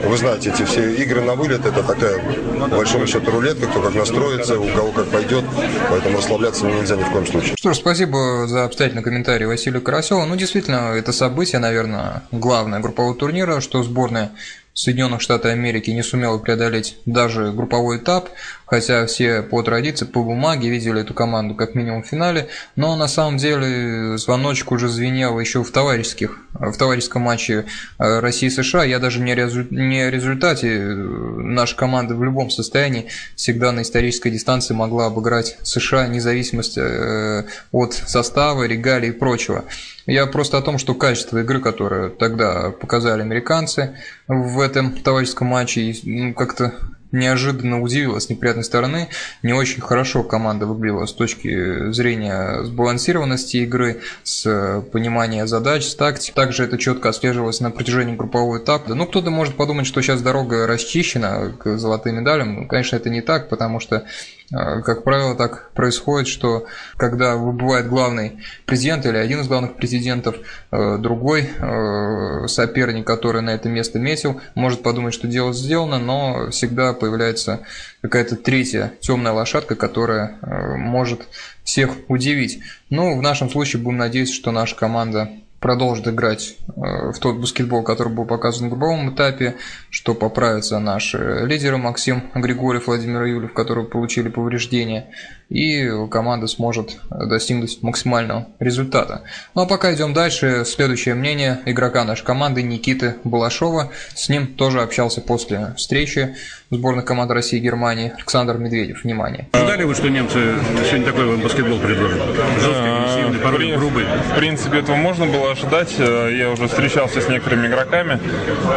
вы 0.04 0.18
знаете, 0.18 0.52
эти 0.52 0.64
все 0.64 0.96
игры 0.96 1.22
на 1.22 1.36
вылет, 1.36 1.66
это 1.66 1.84
такая, 1.84 2.22
по 2.60 2.78
большому 2.78 3.08
счету, 3.08 3.32
рулетка, 3.32 3.68
кто 3.68 3.82
как 3.82 3.94
настроится, 3.96 4.60
у 4.60 4.68
кого 4.68 4.92
как 4.92 5.08
пойдет. 5.08 5.44
Поэтому 5.90 6.18
расслабляться 6.18 6.66
нельзя 6.66 6.96
ни 6.96 7.04
в 7.04 7.12
коем 7.12 7.26
случае. 7.26 7.56
Что 7.58 7.74
ж, 7.74 7.78
спасибо 7.78 8.48
за 8.48 8.66
обстоятельный 8.66 9.04
комментарий 9.04 9.46
Василию 9.46 9.82
Карасеву. 9.82 10.26
Ну, 10.26 10.36
действительно, 10.36 10.94
это 10.96 11.12
событие, 11.12 11.60
наверное, 11.60 12.24
главное 12.32 12.80
группового 12.80 13.16
турнира, 13.16 13.62
что 13.62 13.84
сборная 13.84 14.32
Соединенных 14.74 15.22
Штатов 15.22 15.52
Америки 15.52 15.90
не 15.92 16.04
сумела 16.04 16.38
преодолеть 16.38 16.98
даже 17.06 17.54
групповой 17.54 17.98
этап, 17.98 18.30
хотя 18.66 19.06
все 19.06 19.42
по 19.42 19.62
традиции, 19.62 20.06
по 20.06 20.24
бумаге 20.24 20.70
видели 20.70 21.02
эту 21.02 21.14
команду 21.14 21.56
как 21.56 21.76
минимум 21.76 22.04
в 22.04 22.08
финале, 22.08 22.48
но 22.76 22.96
на 22.96 23.08
самом 23.08 23.38
деле 23.38 24.18
звоночек 24.18 24.72
уже 24.72 24.90
звенел 24.90 25.40
еще 25.40 25.64
в 25.64 25.72
товарищеских, 25.72 26.38
в 26.54 26.78
товарищеском 26.78 27.24
матче 27.24 27.66
э, 28.00 28.20
России-США. 28.20 28.84
Я 28.84 29.00
даже 29.00 29.20
не, 29.20 29.34
резу- 29.34 29.68
не 29.70 30.10
результате 30.10 30.68
э, 30.70 30.94
наша 30.94 31.76
команда 31.76 32.16
в 32.16 32.24
любом 32.24 32.50
состоянии 32.50 33.08
всегда 33.36 33.72
на 33.72 33.82
исторической 33.82 34.30
дистанции 34.30 34.74
могла 34.74 35.08
обыграть 35.08 35.58
США, 35.64 36.08
независимость 36.08 36.78
э, 36.78 37.46
от 37.72 37.94
состава, 37.94 38.64
регалий 38.64 39.10
и 39.10 39.12
прочего. 39.12 39.66
Я 40.06 40.28
просто 40.28 40.58
о 40.58 40.62
том, 40.62 40.78
что 40.78 40.94
качество 40.94 41.40
игры, 41.40 41.60
которое 41.60 42.10
тогда 42.10 42.70
показали 42.70 43.22
американцы 43.22 43.98
в 44.28 44.60
этом 44.60 44.96
товарищеском 45.02 45.48
матче, 45.48 45.96
ну, 46.04 46.34
как-то 46.34 46.76
неожиданно 47.16 47.82
удивило 47.82 48.20
с 48.20 48.30
неприятной 48.30 48.64
стороны. 48.64 49.10
Не 49.42 49.54
очень 49.54 49.82
хорошо 49.82 50.24
команда 50.24 50.66
выглядела 50.66 51.06
с 51.06 51.14
точки 51.14 51.92
зрения 51.92 52.64
сбалансированности 52.64 53.58
игры, 53.58 54.02
с 54.24 54.84
понимания 54.92 55.48
задач, 55.48 55.86
с 55.86 55.96
тактик. 55.96 56.34
Также 56.34 56.64
это 56.64 56.78
четко 56.78 57.10
отслеживалось 57.10 57.60
на 57.62 57.72
протяжении 57.72 58.16
группового 58.16 58.58
этапа. 58.58 58.94
Ну, 58.94 59.06
кто-то 59.06 59.32
может 59.32 59.56
подумать, 59.56 59.88
что 59.88 60.02
сейчас 60.02 60.22
дорога 60.22 60.68
расчищена 60.68 61.54
к 61.58 61.78
золотым 61.78 62.18
медалям. 62.18 62.56
Ну, 62.56 62.68
конечно, 62.68 62.96
это 62.96 63.10
не 63.10 63.22
так, 63.22 63.50
потому 63.50 63.80
что 63.80 63.96
э, 63.96 64.45
как 64.52 65.04
правило, 65.04 65.36
так 65.36 65.72
происходит, 65.74 66.28
что 66.28 66.66
когда 66.98 67.36
выбывает 67.36 67.88
главный 67.88 68.40
президент 68.66 69.06
или 69.06 69.18
один 69.18 69.42
из 69.42 69.48
главных 69.48 69.76
президентов, 69.76 70.36
э, 70.72 70.98
другой 70.98 71.50
э, 71.58 72.48
соперник, 72.48 73.08
который 73.08 73.42
на 73.42 73.52
это 73.52 73.70
место 73.70 74.00
метил, 74.00 74.40
может 74.54 74.84
подумать, 74.84 75.14
что 75.14 75.28
дело 75.28 75.54
сделано, 75.54 76.00
но 76.00 76.52
всегда 76.52 76.94
появляется 76.94 77.62
какая-то 78.02 78.36
третья 78.36 78.94
темная 79.00 79.32
лошадка, 79.32 79.76
которая 79.76 80.38
может 80.78 81.28
всех 81.64 81.92
удивить. 82.08 82.60
Ну, 82.90 83.18
в 83.18 83.22
нашем 83.22 83.50
случае 83.50 83.82
будем 83.82 83.98
надеяться, 83.98 84.36
что 84.36 84.52
наша 84.52 84.76
команда 84.76 85.30
продолжит 85.66 86.08
играть 86.08 86.58
э, 86.68 87.12
в 87.12 87.18
тот 87.18 87.38
баскетбол, 87.38 87.82
который 87.82 88.14
был 88.14 88.26
показан 88.26 88.68
в 88.68 88.70
групповом 88.70 89.16
этапе, 89.16 89.56
что 89.90 90.14
поправятся 90.14 90.78
наши 90.78 91.44
лидеры 91.44 91.78
Максим 91.78 92.30
Григорьев, 92.36 92.86
Владимир 92.86 93.24
Юлев, 93.24 93.52
которые 93.52 93.88
получили 93.88 94.30
повреждения, 94.30 95.10
и 95.50 95.90
команда 96.10 96.48
сможет 96.48 96.98
достигнуть 97.10 97.82
максимального 97.82 98.48
результата. 98.60 99.22
Ну 99.54 99.62
а 99.62 99.66
пока 99.66 99.94
идем 99.94 100.14
дальше. 100.14 100.64
Следующее 100.66 101.16
мнение 101.16 101.60
игрока 101.66 102.04
нашей 102.04 102.24
команды 102.26 102.64
Никиты 102.64 103.16
Балашова. 103.24 103.92
С 104.14 104.30
ним 104.30 104.48
тоже 104.48 104.82
общался 104.82 105.22
после 105.22 105.74
встречи 105.78 106.36
сборных 106.72 107.06
команд 107.06 107.32
России 107.32 107.58
и 107.58 107.62
Германии 107.62 108.12
Александр 108.16 108.58
Медведев. 108.58 109.04
Внимание. 109.04 109.48
Ожидали 109.52 109.84
вы, 109.84 109.94
что 109.94 110.10
немцы 110.10 110.56
сегодня 110.88 111.06
такой 111.06 111.38
баскетбол 111.38 111.80
предложат? 111.80 112.22
Жесткий, 112.60 112.90
агрессивный, 112.90 113.40
порой 113.40 113.78
грубый. 113.78 114.06
В 114.06 114.36
принципе, 114.38 114.80
этого 114.80 114.96
можно 114.96 115.26
было 115.26 115.52
ожидать. 115.52 115.94
Я 115.98 116.50
уже 116.52 116.68
встречался 116.68 117.22
с 117.22 117.30
некоторыми 117.30 117.68
игроками 117.68 118.20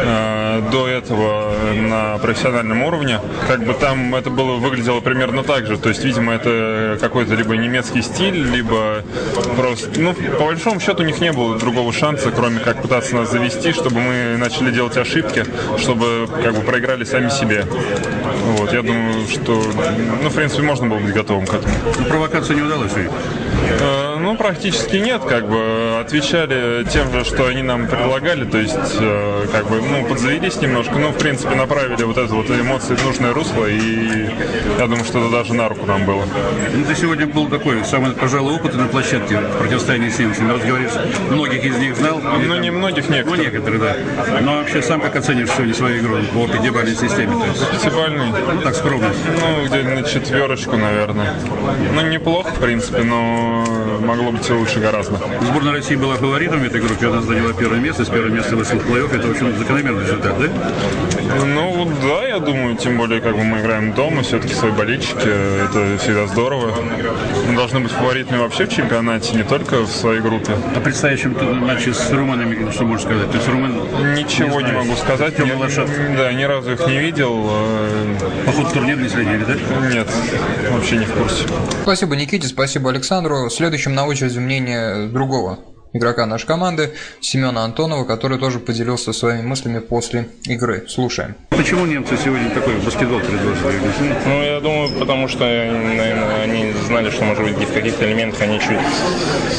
э, 0.03 0.69
до 0.71 0.87
этого 0.87 1.53
на 1.73 2.17
профессиональном 2.19 2.83
уровне. 2.83 3.19
Как 3.47 3.63
бы 3.63 3.73
там 3.73 4.13
это 4.15 4.29
было 4.29 4.57
выглядело 4.57 4.99
примерно 4.99 5.43
так 5.43 5.65
же. 5.65 5.77
То 5.77 5.89
есть, 5.89 6.03
видимо, 6.03 6.33
это 6.33 6.58
какой-то 6.99 7.35
либо 7.35 7.55
немецкий 7.55 8.01
стиль, 8.01 8.43
либо 8.49 9.03
просто... 9.55 9.89
Ну, 9.99 10.13
по 10.13 10.45
большому 10.45 10.79
счету, 10.79 11.03
у 11.03 11.05
них 11.05 11.19
не 11.19 11.31
было 11.31 11.57
другого 11.57 11.93
шанса, 11.93 12.31
кроме 12.31 12.59
как 12.59 12.81
пытаться 12.81 13.15
нас 13.15 13.31
завести, 13.31 13.71
чтобы 13.71 13.99
мы 13.99 14.37
начали 14.37 14.71
делать 14.71 14.97
ошибки, 14.97 15.45
чтобы 15.77 16.27
как 16.43 16.55
бы 16.55 16.61
проиграли 16.61 17.03
сами 17.03 17.29
себе. 17.29 17.65
Вот, 18.57 18.73
я 18.73 18.81
думаю, 18.81 19.27
что, 19.27 19.61
ну, 20.23 20.29
в 20.29 20.35
принципе, 20.35 20.63
можно 20.63 20.87
было 20.87 20.99
быть 20.99 21.13
готовым 21.13 21.45
к 21.45 21.53
этому. 21.53 21.73
Но 21.99 22.05
провокация 22.05 22.55
не 22.55 22.61
удалась 22.61 22.91
ведь? 22.95 23.11
Ну, 24.19 24.35
практически 24.35 24.97
нет, 24.97 25.23
как 25.23 25.47
бы 25.49 25.97
отвечали 26.01 26.83
тем 26.85 27.11
же, 27.11 27.23
что 27.23 27.47
они 27.47 27.61
нам 27.61 27.87
предлагали, 27.87 28.43
то 28.43 28.57
есть, 28.57 28.75
э, 28.99 29.45
как 29.51 29.69
бы, 29.69 29.81
ну, 29.81 30.05
подзавелись 30.05 30.57
немножко, 30.61 30.95
ну, 30.95 31.11
в 31.11 31.17
принципе, 31.17 31.55
направили 31.55 32.03
вот 32.03 32.17
это 32.17 32.33
вот 32.33 32.49
эмоции 32.49 32.95
в 32.95 33.05
нужное 33.05 33.33
русло, 33.33 33.65
и 33.65 34.29
я 34.77 34.87
думаю, 34.87 35.05
что 35.05 35.19
это 35.19 35.31
даже 35.31 35.53
на 35.53 35.69
руку 35.69 35.85
нам 35.85 36.05
было. 36.05 36.23
Ну, 36.73 36.85
ты 36.85 36.95
сегодня 36.95 37.27
был 37.27 37.47
такой, 37.47 37.83
самый, 37.85 38.11
пожалуй, 38.11 38.55
опыт 38.55 38.75
на 38.75 38.87
площадке 38.87 39.37
в 39.37 39.57
противостоянии 39.57 40.09
с 40.09 40.19
немцами. 40.19 40.49
Говоришь, 40.67 40.91
многих 41.29 41.63
из 41.63 41.77
них 41.77 41.95
знал. 41.95 42.19
Ну, 42.19 42.55
не 42.57 42.71
многих, 42.71 43.09
некоторых. 43.09 43.37
Ну, 43.37 43.43
некоторые, 43.43 43.79
да. 43.79 43.95
Но 44.41 44.57
вообще 44.57 44.81
сам 44.81 44.99
как 44.99 45.15
оценишь 45.15 45.49
сегодня 45.49 45.73
свою 45.73 45.99
игру 45.99 46.17
по 46.33 46.47
пятибалльной 46.47 46.95
системе? 46.95 47.33
То 47.39 47.45
есть, 47.45 47.71
Пятибалльный. 47.71 48.31
ну, 48.53 48.61
так 48.61 48.75
скромно. 48.75 49.11
Ну, 49.39 49.65
где 49.65 49.83
на 49.83 50.03
четверочку, 50.03 50.75
наверное. 50.75 51.35
Ну, 51.93 52.01
неплохо, 52.01 52.49
в 52.49 52.59
принципе, 52.59 53.03
но 53.03 53.63
могло 54.09 54.31
быть 54.31 54.49
и 54.49 54.53
лучше 54.53 54.79
гораздо. 54.79 55.17
Сборная 55.41 55.73
России 55.73 55.95
была 55.95 56.15
фаворитом 56.15 56.61
в 56.61 56.63
этой 56.63 56.81
группе, 56.81 57.07
она 57.07 57.21
заняла 57.21 57.53
первое 57.53 57.79
место, 57.79 58.03
с 58.05 58.09
первого 58.09 58.29
места 58.29 58.55
вышла 58.55 58.75
в 58.75 58.89
плей-офф. 58.89 59.15
Это, 59.15 59.27
в 59.27 59.31
общем, 59.31 59.55
закономерный 59.57 60.03
результат, 60.03 60.35
да? 60.39 61.45
Ну, 61.45 61.91
да, 62.01 62.27
я 62.39 62.45
думаю, 62.45 62.75
тем 62.77 62.97
более, 62.97 63.21
как 63.21 63.35
бы 63.35 63.43
мы 63.43 63.59
играем 63.59 63.93
дома, 63.93 64.21
все-таки 64.23 64.53
свои 64.53 64.71
болельщики, 64.71 65.17
это 65.17 65.97
всегда 66.01 66.27
здорово. 66.27 66.73
Мы 67.47 67.55
должны 67.55 67.79
быть 67.81 67.91
фаворитами 67.91 68.39
вообще 68.39 68.65
в 68.65 68.69
чемпионате, 68.69 69.35
не 69.35 69.43
только 69.43 69.81
в 69.81 69.87
своей 69.91 70.21
группе. 70.21 70.53
О 70.75 70.79
предстоящем 70.79 71.35
матче 71.59 71.93
с 71.93 72.11
румынами, 72.11 72.71
что 72.71 72.85
можешь 72.85 73.05
сказать? 73.05 73.29
То 73.31 73.37
есть 73.37 73.49
румын 73.49 73.73
Ничего 74.15 74.61
не, 74.61 74.67
знаешь. 74.69 74.85
могу 74.85 74.95
сказать. 74.95 75.33
Лошадский. 75.39 76.15
да, 76.17 76.31
ни 76.33 76.43
разу 76.43 76.71
их 76.71 76.87
не 76.87 76.97
видел. 76.99 77.47
э, 77.49 78.15
по 78.45 78.51
ходу 78.51 78.69
турнира 78.71 78.97
не 78.97 79.09
следили, 79.09 79.43
да? 79.43 79.55
Нет, 79.93 80.07
вообще 80.71 80.97
не 80.97 81.05
в 81.05 81.13
курсе. 81.13 81.43
Спасибо 81.83 82.15
Никите, 82.15 82.47
спасибо 82.47 82.89
Александру. 82.89 83.49
Следующим 83.49 83.93
на 83.93 84.05
очереди 84.05 84.39
мнение 84.39 85.07
другого 85.07 85.59
игрока 85.93 86.25
нашей 86.25 86.45
команды 86.47 86.93
Семена 87.19 87.63
Антонова, 87.63 88.05
который 88.05 88.37
тоже 88.37 88.59
поделился 88.59 89.13
своими 89.13 89.41
мыслями 89.41 89.79
после 89.79 90.29
игры. 90.45 90.85
Слушаем. 90.87 91.35
Почему 91.49 91.85
немцы 91.85 92.15
сегодня 92.17 92.49
такой 92.51 92.75
баскетбол 92.75 93.19
предложили? 93.19 93.79
Ну, 94.25 94.41
я 94.41 94.59
думаю, 94.61 94.89
потому 94.97 95.27
что, 95.27 95.39
наверное, 95.43 96.43
они 96.43 96.71
знали, 96.87 97.09
что, 97.09 97.25
может 97.25 97.43
быть, 97.43 97.57
в 97.57 97.73
каких-то 97.73 98.05
элементах 98.05 98.41
они 98.41 98.59
чуть 98.59 98.79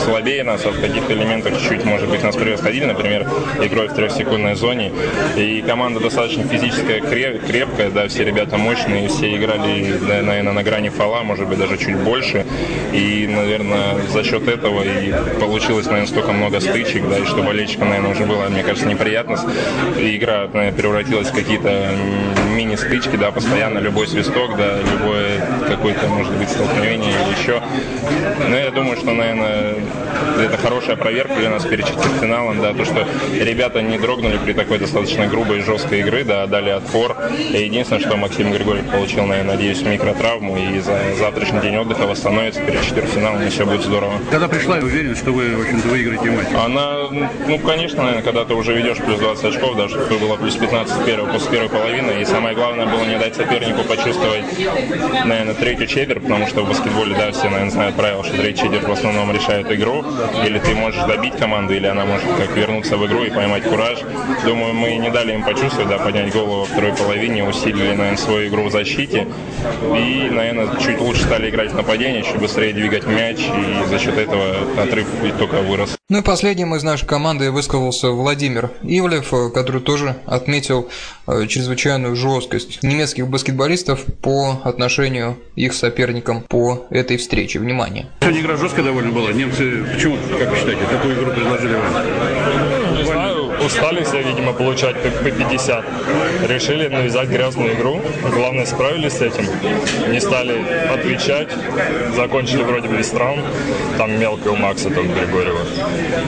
слабее 0.05 0.45
нас, 0.45 0.65
а 0.65 0.71
в 0.71 0.81
каких-то 0.81 1.13
элементах 1.13 1.61
чуть, 1.69 1.85
может 1.85 2.09
быть, 2.09 2.23
нас 2.23 2.37
превосходили, 2.37 2.85
например, 2.87 3.29
игрой 3.61 3.89
в 3.89 3.95
трехсекундной 3.95 4.55
зоне. 4.55 4.93
И 5.37 5.63
команда 5.63 6.01
достаточно 6.01 6.45
физическая, 6.45 7.01
креп- 7.01 7.47
крепкая, 7.47 7.91
да, 7.91 8.09
все 8.09 8.25
ребята 8.25 8.57
мощные, 8.57 9.09
все 9.09 9.37
играли, 9.37 9.99
да, 10.01 10.23
наверное, 10.23 10.53
на 10.53 10.63
грани 10.63 10.89
фола, 10.89 11.23
может 11.23 11.49
быть, 11.49 11.59
даже 11.59 11.77
чуть 11.77 11.97
больше. 11.97 12.47
И, 12.93 13.27
наверное, 13.29 14.01
за 14.09 14.25
счет 14.25 14.49
этого 14.49 14.83
и 14.83 15.13
получилось, 15.39 15.87
наверное, 15.87 16.07
столько 16.21 16.33
много 16.33 16.61
стычек, 16.61 17.09
да, 17.09 17.19
и 17.19 17.25
что 17.25 17.43
болельщикам, 17.43 17.89
наверное, 17.89 18.13
уже 18.13 18.25
было, 18.27 18.45
мне 18.49 18.63
кажется, 18.63 18.87
неприятно. 18.87 19.39
И 19.99 20.17
игра, 20.17 20.49
наверное, 20.53 20.73
превратилась 20.73 21.29
в 21.29 21.35
какие-то 21.35 21.89
мини-стычки, 22.55 23.17
да, 23.17 23.31
постоянно 23.31 23.79
любой 23.79 24.07
свисток, 24.07 24.57
да, 24.57 24.79
любое 24.79 25.41
какое-то, 25.67 26.07
может 26.09 26.33
быть, 26.35 26.51
столкновение 26.51 27.11
или 27.11 27.41
еще. 27.41 27.63
Но 28.49 28.55
я 28.57 28.71
думаю, 28.71 28.97
что, 28.99 29.13
наверное, 29.13 29.77
это 30.39 30.57
хорошая 30.59 30.97
проверка 30.97 31.35
для 31.37 31.49
нас 31.49 31.65
перед 31.65 31.87
четвертьфиналом, 31.87 32.61
да, 32.61 32.75
то, 32.75 32.85
что 32.85 33.07
ребята 33.33 33.81
не 33.81 33.99
дрогнули 33.99 34.39
при 34.45 34.53
такой 34.53 34.79
достаточно 34.79 35.27
грубой 35.27 35.59
и 35.59 35.63
жесткой 35.63 36.01
игры, 36.01 36.25
да, 36.25 36.47
дали 36.47 36.71
отпор. 36.71 37.17
И 37.53 37.63
единственное, 37.63 38.03
что 38.03 38.17
Максим 38.17 38.53
Григорьев 38.53 38.85
получил, 38.91 39.25
наверное, 39.25 39.55
надеюсь, 39.55 39.83
микротравму, 39.83 40.57
и 40.59 40.81
за 40.81 40.99
завтрашний 41.19 41.61
день 41.61 41.77
отдыха 41.77 42.07
восстановится 42.07 42.61
перед 42.61 42.83
четвертьфиналом, 42.83 43.43
и 43.43 43.49
все 43.49 43.65
будет 43.65 43.83
здорово. 43.83 44.13
Когда 44.31 44.49
пришла, 44.49 44.77
я 44.77 44.85
уверен, 44.85 45.17
что 45.17 45.33
вы, 45.33 45.57
в 45.57 45.61
общем-то, 45.63 45.89
выиграете 46.11 46.31
матч. 46.31 46.65
Она, 46.65 47.09
ну, 47.47 47.59
конечно, 47.59 48.03
наверное, 48.03 48.23
когда 48.23 48.45
ты 48.45 48.55
уже 48.55 48.75
ведешь 48.75 48.99
плюс 48.99 49.19
20 49.19 49.45
очков, 49.45 49.77
даже 49.77 50.05
что 50.05 50.19
было 50.19 50.37
плюс 50.37 50.57
15 50.57 51.05
первого, 51.05 51.33
после 51.33 51.51
первой 51.51 51.69
половины, 51.69 52.21
и 52.21 52.25
самое 52.25 52.55
главное 52.55 52.87
было 52.87 53.05
не 53.05 53.19
дать 53.19 53.35
сопернику 53.35 53.83
почувствовать, 53.85 54.45
наверное, 55.25 55.55
третью 55.55 55.87
четверть, 55.87 56.23
потому 56.23 56.47
что 56.47 56.63
в 56.63 56.69
баскетболе, 56.69 57.15
да, 57.15 57.31
все, 57.33 57.45
наверное, 57.45 57.71
знают 57.71 57.97
правила, 57.97 58.25
что 58.25 58.37
третья 58.37 58.65
четверть 58.65 58.85
в 58.85 58.93
основном 58.93 59.33
решает 59.33 59.71
игру, 59.71 60.05
или 60.45 60.59
ты 60.59 60.75
можешь 60.75 61.03
добить 61.05 61.37
команду, 61.37 61.75
или 61.75 61.87
она 61.87 62.05
может 62.05 62.27
как 62.37 62.57
вернуться 62.57 62.97
в 62.97 63.07
игру 63.07 63.25
и 63.25 63.31
поймать 63.31 63.65
кураж. 63.65 63.99
Думаю, 64.45 64.75
мы 64.75 64.97
не 64.97 65.11
дали 65.11 65.35
им 65.35 65.45
почувствовать, 65.45 65.89
да, 65.89 65.99
поднять 65.99 66.33
голову 66.33 66.61
во 66.61 66.65
второй 66.67 66.93
половине, 66.93 67.45
усилили, 67.45 67.95
наверное, 67.95 68.17
свою 68.17 68.49
игру 68.49 68.65
в 68.65 68.73
защите, 68.73 69.27
и, 69.97 70.29
наверное, 70.31 70.69
чуть 70.81 71.01
лучше 71.01 71.23
стали 71.23 71.51
играть 71.51 71.73
в 71.73 71.77
нападении, 71.77 72.23
чуть 72.23 72.39
быстрее 72.39 72.73
двигать 72.73 73.07
мяч, 73.07 73.39
и 73.39 73.89
за 73.89 73.99
счет 73.99 74.19
этого 74.19 74.57
отрыв 74.77 75.07
только 75.39 75.57
вырос. 75.57 76.00
Ну 76.11 76.19
и 76.19 76.23
последним 76.23 76.75
из 76.75 76.83
нашей 76.83 77.07
команды 77.07 77.53
высказался 77.53 78.11
Владимир 78.11 78.73
Ивлев, 78.83 79.33
э, 79.33 79.49
который 79.51 79.81
тоже 79.81 80.17
отметил 80.27 80.89
э, 81.29 81.47
чрезвычайную 81.47 82.17
жесткость 82.17 82.83
немецких 82.83 83.29
баскетболистов 83.29 84.05
по 84.21 84.61
отношению 84.65 85.39
их 85.55 85.73
соперникам 85.73 86.43
по 86.43 86.85
этой 86.91 87.17
встрече. 87.17 87.61
Внимание! 87.61 88.09
Сегодня 88.23 88.41
игра 88.41 88.57
жесткая 88.57 88.87
довольно 88.87 89.13
была. 89.13 89.33
Немцы, 89.33 89.85
почему, 89.85 90.19
как 90.37 90.51
вы 90.51 90.57
считаете, 90.57 90.83
какую 90.91 91.15
игру 91.15 91.31
предложили 91.31 91.75
вам? 91.75 92.50
Устали 93.71 94.03
все, 94.03 94.21
видимо, 94.23 94.53
получать 94.53 94.97
по 94.97 95.09
по 95.11 95.31
50. 95.31 95.85
Решили 96.49 96.89
навязать 96.89 97.29
грязную 97.29 97.75
игру. 97.75 98.03
Главное, 98.35 98.67
справились 98.67 99.13
с 99.13 99.23
этим. 99.23 99.45
Не 100.11 100.21
стали 100.21 100.57
отвечать. 100.93 101.49
Закончили 102.17 102.65
вроде 102.65 102.89
бы 102.89 102.97
без 102.97 103.11
травм. 103.11 103.41
Там 103.97 104.19
мелко 104.19 104.49
у 104.49 104.57
Макса 104.57 104.91
только 104.91 105.13
Григорьева. 105.13 105.61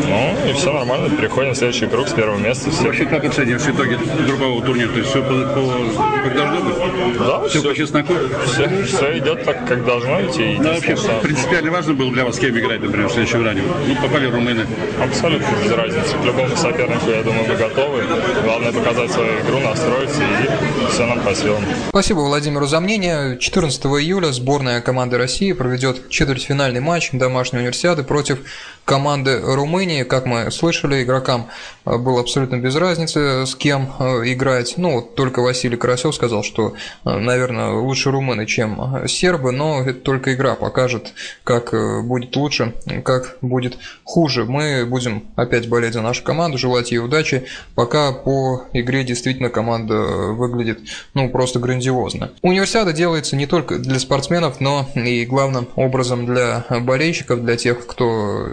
Ну, 0.08 0.50
и 0.50 0.52
все 0.52 0.72
нормально. 0.72 1.10
Переходим 1.16 1.52
в 1.52 1.56
следующий 1.56 1.86
круг 1.86 2.06
с 2.08 2.12
первого 2.12 2.38
места. 2.38 2.70
Все. 2.70 2.84
Вообще, 2.84 3.06
как 3.06 3.24
оцениваешь 3.24 3.66
итоги 3.66 3.98
группового 4.26 4.62
турнира? 4.64 4.88
То 4.92 4.98
есть 4.98 5.10
все 5.10 5.22
по, 5.22 5.32
по- 5.32 6.22
как 6.22 6.34
должно 6.36 6.60
быть? 6.60 7.18
Да, 7.18 7.40
Все 7.48 7.58
все, 7.58 7.68
по 7.68 7.74
чесноку? 7.74 8.14
все, 8.46 8.84
все 8.84 9.18
идет 9.18 9.44
так, 9.44 9.66
как 9.66 9.84
должно 9.84 10.22
идти. 10.22 10.56
Ну, 10.60 10.74
вообще, 10.74 10.94
что 10.96 11.18
принципиально 11.22 11.72
важно 11.72 11.94
было 11.94 12.12
для 12.12 12.24
вас 12.24 12.36
с 12.36 12.38
кем 12.38 12.56
играть, 12.56 12.80
например, 12.80 13.08
в 13.08 13.12
следующем 13.12 13.44
раунде. 13.44 13.62
Ну, 13.88 13.96
попали 13.96 14.26
румыны. 14.30 14.64
абсолютно 15.02 15.46
без 15.64 15.72
разницы. 15.72 16.16
К 16.22 16.24
любому 16.24 16.56
сопернику, 16.56 17.10
я 17.10 17.22
думаю, 17.22 17.31
мы 17.32 17.56
готовы. 17.56 18.02
Главное 18.42 18.72
показать 18.72 19.10
свою 19.10 19.40
игру, 19.40 19.58
настроиться, 19.60 20.22
и 20.22 20.90
все 20.90 21.06
нам 21.06 21.20
по 21.20 21.34
силам. 21.34 21.64
Спасибо 21.88 22.20
Владимиру 22.20 22.66
за 22.66 22.80
мнение. 22.80 23.38
14 23.38 23.84
июля 23.84 24.32
сборная 24.32 24.80
команды 24.80 25.18
России 25.18 25.52
проведет 25.52 26.08
четвертьфинальный 26.08 26.80
матч 26.80 27.10
домашней 27.12 27.60
универсиады 27.60 28.02
против 28.02 28.40
команды 28.84 29.40
Румынии. 29.40 30.02
Как 30.02 30.26
мы 30.26 30.50
слышали, 30.50 31.02
игрокам 31.02 31.48
э, 31.84 31.96
было 31.96 32.20
абсолютно 32.20 32.56
без 32.56 32.74
разницы, 32.76 33.46
с 33.46 33.54
кем 33.54 33.92
э, 33.98 34.32
играть. 34.32 34.74
Ну, 34.76 35.00
только 35.02 35.40
Василий 35.40 35.76
Карасев 35.76 36.14
сказал, 36.14 36.42
что, 36.42 36.74
э, 37.04 37.18
наверное, 37.18 37.70
лучше 37.70 38.10
румыны, 38.10 38.46
чем 38.46 39.06
сербы, 39.08 39.52
но 39.52 39.82
это 39.82 40.00
только 40.00 40.34
игра 40.34 40.54
покажет, 40.56 41.12
как 41.44 41.72
будет 42.04 42.34
лучше, 42.36 42.74
как 43.04 43.36
будет 43.40 43.78
хуже. 44.04 44.44
Мы 44.44 44.84
будем 44.86 45.24
опять 45.36 45.68
болеть 45.68 45.94
за 45.94 46.02
нашу 46.02 46.24
команду, 46.24 46.58
желать 46.58 46.90
ей 46.90 46.98
удачи. 46.98 47.11
Удачи. 47.12 47.44
Пока 47.74 48.12
по 48.12 48.64
игре 48.72 49.04
действительно 49.04 49.50
команда 49.50 49.94
выглядит, 50.32 50.80
ну, 51.14 51.28
просто 51.28 51.58
грандиозно. 51.58 52.30
Универсиада 52.42 52.92
делается 52.92 53.36
не 53.36 53.46
только 53.46 53.78
для 53.78 53.98
спортсменов, 53.98 54.60
но 54.60 54.88
и 54.94 55.26
главным 55.26 55.68
образом 55.76 56.26
для 56.26 56.64
болельщиков, 56.80 57.44
для 57.44 57.56
тех, 57.56 57.86
кто 57.86 58.46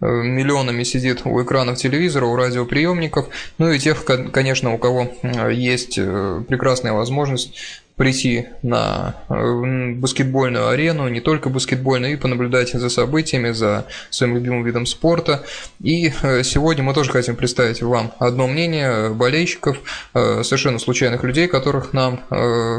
э, 0.00 0.06
миллионами 0.06 0.84
сидит 0.84 1.22
у 1.24 1.42
экранов 1.42 1.78
телевизора, 1.78 2.26
у 2.26 2.36
радиоприемников, 2.36 3.26
ну 3.58 3.70
и 3.70 3.78
тех, 3.78 4.04
конечно, 4.04 4.72
у 4.72 4.78
кого 4.78 5.08
э, 5.22 5.52
есть 5.52 5.98
э, 5.98 6.42
прекрасная 6.48 6.92
возможность 6.92 7.82
прийти 7.96 8.48
на 8.62 9.16
э, 9.30 9.92
баскетбольную 9.94 10.68
арену, 10.68 11.08
не 11.08 11.20
только 11.20 11.48
баскетбольную, 11.48 12.12
и 12.12 12.16
понаблюдать 12.16 12.72
за 12.72 12.90
событиями, 12.90 13.52
за 13.52 13.86
своим 14.10 14.34
любимым 14.34 14.64
видом 14.64 14.84
спорта. 14.84 15.44
И 15.80 16.12
э, 16.22 16.42
сегодня 16.42 16.84
мы 16.84 16.92
тоже 16.92 17.10
хотим 17.10 17.36
представить 17.36 17.80
вам 17.80 18.12
одно 18.18 18.46
мнение 18.48 19.08
болельщиков, 19.14 19.78
э, 20.12 20.42
совершенно 20.42 20.78
случайных 20.78 21.24
людей, 21.24 21.48
которых 21.48 21.94
нам, 21.94 22.20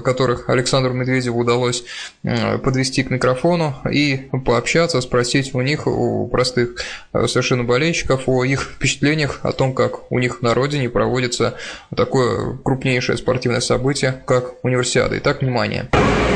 которых 0.03 0.49
Александру 0.49 0.93
Медведеву 0.93 1.39
удалось 1.39 1.83
подвести 2.21 3.03
к 3.03 3.09
микрофону 3.09 3.75
и 3.89 4.29
пообщаться, 4.45 5.01
спросить 5.01 5.55
у 5.55 5.61
них, 5.61 5.87
у 5.87 6.27
простых 6.27 6.77
совершенно 7.11 7.63
болельщиков, 7.63 8.23
о 8.27 8.43
их 8.43 8.61
впечатлениях, 8.75 9.39
о 9.43 9.51
том, 9.51 9.73
как 9.73 10.11
у 10.11 10.19
них 10.19 10.41
на 10.41 10.53
родине 10.53 10.89
проводится 10.89 11.55
такое 11.95 12.57
крупнейшее 12.63 13.17
спортивное 13.17 13.61
событие, 13.61 14.21
как 14.25 14.63
универсиада. 14.63 15.06
Олимпиады. 15.07 15.17
Итак, 15.17 15.41
внимание. 15.41 15.85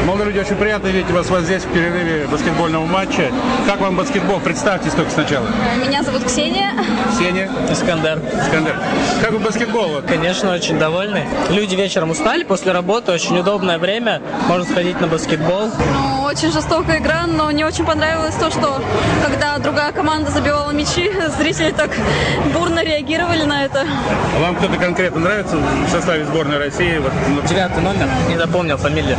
Молодые 0.05 0.29
люди, 0.29 0.39
очень 0.39 0.55
приятно 0.55 0.87
видеть 0.87 1.11
вас 1.11 1.29
вот 1.29 1.41
здесь 1.41 1.63
в 1.63 1.71
перерыве 1.71 2.25
баскетбольного 2.27 2.85
матча. 2.85 3.31
Как 3.67 3.79
вам 3.79 3.95
баскетбол? 3.95 4.39
Представьтесь 4.39 4.93
только 4.93 5.11
сначала. 5.11 5.47
Меня 5.85 6.01
зовут 6.01 6.23
Ксения. 6.23 6.71
Ксения. 7.11 7.49
Искандер. 7.69 8.19
Искандер. 8.33 8.75
Как 9.21 9.31
вам 9.31 9.43
баскетбол? 9.43 10.01
Конечно, 10.07 10.53
очень 10.53 10.79
довольны. 10.79 11.25
Люди 11.49 11.75
вечером 11.75 12.09
устали 12.09 12.43
после 12.43 12.71
работы, 12.71 13.11
очень 13.11 13.37
удобное 13.37 13.77
время, 13.77 14.21
можно 14.47 14.65
сходить 14.65 14.99
на 14.99 15.07
баскетбол. 15.07 15.67
Ну, 15.67 16.20
очень 16.31 16.51
жестокая 16.51 16.99
игра, 16.99 17.27
но 17.27 17.47
мне 17.47 17.65
очень 17.65 17.85
понравилось 17.85 18.35
то, 18.35 18.49
что 18.49 18.81
когда 19.25 19.57
другая 19.57 19.91
команда 19.91 20.31
забивала 20.31 20.71
мячи, 20.71 21.11
зрители 21.37 21.71
так 21.71 21.91
бурно 22.53 22.81
реагировали 22.83 23.43
на 23.43 23.65
это. 23.65 23.85
А 24.37 24.39
вам 24.39 24.55
кто-то 24.55 24.77
конкретно 24.77 25.19
нравится 25.19 25.57
в 25.57 25.89
составе 25.89 26.23
сборной 26.25 26.57
России? 26.57 26.99
Вот, 26.99 27.11
Девятый 27.49 27.83
номер, 27.83 28.07
не 28.29 28.37
запомнил 28.37 28.77
фамилию. 28.77 29.17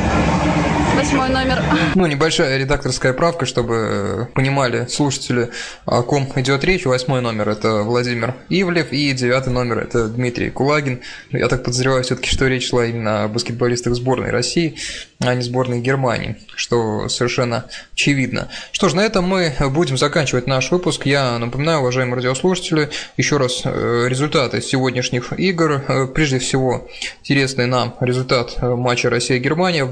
Восьмой 0.94 1.28
номер. 1.30 1.62
Ну, 1.94 2.06
небольшая 2.06 2.58
редакторская 2.58 3.12
правка, 3.12 3.44
чтобы 3.44 4.28
понимали 4.34 4.86
слушатели, 4.86 5.50
о 5.84 6.02
ком 6.02 6.30
идет 6.36 6.64
речь. 6.64 6.86
Восьмой 6.86 7.20
номер– 7.20 7.48
это 7.50 7.82
Владимир 7.82 8.34
Ивлев, 8.48 8.92
и 8.92 9.12
девятый 9.12 9.52
номер– 9.52 9.78
это 9.80 10.08
Дмитрий 10.08 10.50
Кулагин. 10.50 11.00
Я 11.30 11.48
так 11.48 11.64
подозреваю 11.64 12.02
все-таки, 12.02 12.30
что 12.30 12.46
речь 12.46 12.68
шла 12.68 12.86
именно 12.86 13.24
о 13.24 13.28
баскетболистах 13.28 13.94
сборной 13.94 14.30
России, 14.30 14.76
а 15.20 15.34
не 15.34 15.42
сборной 15.42 15.80
Германии, 15.80 16.36
что 16.56 17.08
совершенно 17.08 17.66
очевидно. 17.92 18.48
Что 18.72 18.88
ж, 18.88 18.94
на 18.94 19.00
этом 19.00 19.24
мы 19.24 19.52
будем 19.70 19.96
заканчивать 19.96 20.46
наш 20.46 20.70
выпуск. 20.70 21.06
Я 21.06 21.38
напоминаю, 21.38 21.80
уважаемые 21.80 22.16
радиослушатели, 22.16 22.90
еще 23.16 23.36
раз 23.36 23.62
э, 23.64 24.06
результаты 24.08 24.60
сегодняшних 24.62 25.38
игр. 25.38 25.84
Э, 25.86 26.06
прежде 26.06 26.38
всего, 26.38 26.88
интересный 27.20 27.66
нам 27.66 27.96
результат 28.00 28.54
э, 28.60 28.74
матча 28.74 29.10
Россия-Германия 29.10 29.84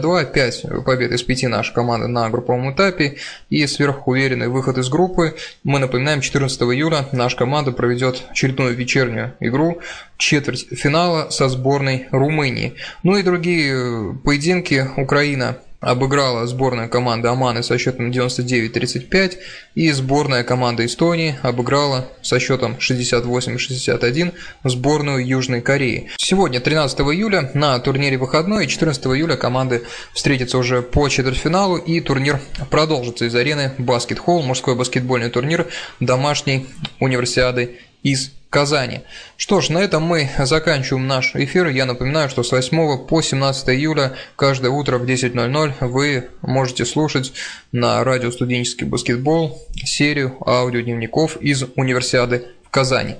80-52, 0.00 0.32
5 0.32 0.84
побед 0.84 1.12
из 1.12 1.22
5 1.22 1.42
нашей 1.44 1.74
команды 1.74 2.06
на 2.08 2.28
групповом 2.30 2.72
этапе 2.72 3.16
и 3.48 3.66
сверхуверенный 3.66 4.48
выход 4.48 4.78
из 4.78 4.88
группы. 4.88 5.36
Мы 5.64 5.78
напоминаем, 5.78 6.20
14 6.20 6.60
июля 6.62 7.06
наша 7.12 7.36
команда 7.36 7.72
проведет 7.72 8.22
очередную 8.30 8.74
вечернюю 8.74 9.34
игру 9.40 9.80
четверть 10.16 10.66
финала 10.70 11.30
со 11.30 11.48
сборной 11.48 12.08
Румынии. 12.10 12.74
Ну 13.02 13.16
и 13.16 13.22
другие 13.22 14.14
поединки 14.24 14.86
Украина 14.96 15.56
обыграла 15.80 16.46
сборная 16.46 16.88
команда 16.88 17.30
Оманы 17.30 17.62
со 17.62 17.78
счетом 17.78 18.10
99-35 18.10 19.38
и 19.74 19.90
сборная 19.92 20.44
команда 20.44 20.84
Эстонии 20.84 21.38
обыграла 21.42 22.08
со 22.22 22.38
счетом 22.38 22.76
68-61 22.78 24.34
сборную 24.64 25.26
Южной 25.26 25.60
Кореи. 25.62 26.10
Сегодня, 26.18 26.60
13 26.60 27.00
июля, 27.00 27.50
на 27.54 27.78
турнире 27.78 28.18
выходной, 28.18 28.66
и 28.66 28.68
14 28.68 29.06
июля 29.06 29.36
команды 29.36 29.82
встретятся 30.12 30.58
уже 30.58 30.82
по 30.82 31.08
четвертьфиналу 31.08 31.76
и 31.76 32.00
турнир 32.00 32.40
продолжится 32.70 33.24
из 33.24 33.34
арены 33.34 33.72
Баскет 33.78 34.18
Холл, 34.18 34.42
мужской 34.42 34.74
баскетбольный 34.74 35.30
турнир 35.30 35.66
домашней 35.98 36.66
универсиады 37.00 37.78
из 38.02 38.32
Казани. 38.50 39.02
Что 39.36 39.60
ж, 39.60 39.68
на 39.68 39.78
этом 39.78 40.02
мы 40.02 40.28
заканчиваем 40.38 41.06
наш 41.06 41.34
эфир. 41.36 41.68
Я 41.68 41.86
напоминаю, 41.86 42.28
что 42.28 42.42
с 42.42 42.50
8 42.50 43.06
по 43.06 43.22
17 43.22 43.68
июля 43.68 44.16
каждое 44.34 44.70
утро 44.70 44.98
в 44.98 45.04
10.00 45.04 45.74
вы 45.80 46.28
можете 46.42 46.84
слушать 46.84 47.32
на 47.70 48.02
радио 48.02 48.32
«Студенческий 48.32 48.86
баскетбол» 48.86 49.62
серию 49.84 50.36
аудиодневников 50.44 51.36
из 51.36 51.64
универсиады 51.76 52.46
в 52.64 52.70
Казани. 52.70 53.16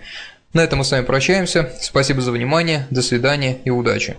На 0.52 0.62
этом 0.62 0.80
мы 0.80 0.84
с 0.84 0.90
вами 0.90 1.04
прощаемся. 1.04 1.72
Спасибо 1.80 2.20
за 2.20 2.32
внимание, 2.32 2.88
до 2.90 3.02
свидания 3.02 3.58
и 3.64 3.70
удачи. 3.70 4.16